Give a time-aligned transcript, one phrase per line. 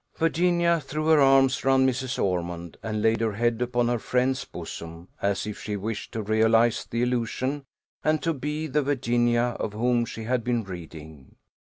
[0.17, 2.17] Virginia threw her arms round Mrs.
[2.17, 6.87] Ormond, and laid her head upon her friend's bosom, as if she wished to realize
[6.89, 7.65] the illusion,
[8.03, 11.35] and to be the Virginia of whom she had been reading.